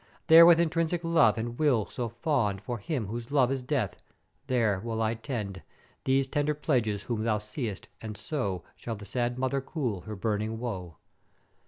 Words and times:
There 0.25 0.47
with 0.47 0.59
intrinsic 0.59 1.03
love 1.03 1.37
and 1.37 1.59
will 1.59 1.85
so 1.85 2.09
fond 2.09 2.59
for 2.63 2.79
him 2.79 3.05
whose 3.05 3.29
love 3.29 3.51
is 3.51 3.61
death, 3.61 3.97
there 4.47 4.79
will 4.79 4.99
I 4.99 5.13
tend 5.13 5.61
these 6.05 6.25
tender 6.27 6.55
pledges 6.55 7.03
whom 7.03 7.23
thou 7.23 7.37
see'st; 7.37 7.87
and 8.01 8.17
so 8.17 8.63
shall 8.75 8.95
the 8.95 9.05
sad 9.05 9.37
mother 9.37 9.61
cool 9.61 10.01
her 10.01 10.15
burning 10.15 10.57
woe.' 10.57 10.95